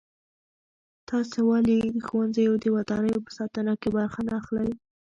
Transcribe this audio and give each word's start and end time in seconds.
تاسې 1.09 1.39
ولې 1.49 1.77
د 1.95 1.97
ښوونځیو 2.07 2.53
د 2.63 2.65
ودانیو 2.75 3.23
په 3.25 3.31
ساتنه 3.37 3.73
کې 3.81 3.89
برخه 3.97 4.19
نه 4.27 4.33
اخلئ؟ 4.41 4.69